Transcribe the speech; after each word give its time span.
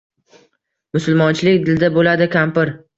Musulmonchilik... 0.97 1.63
dilda 1.71 1.95
bo‘ladi, 2.01 2.33
kampir. 2.39 2.79